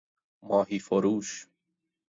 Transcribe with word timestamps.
ماهیفروش 0.43 1.47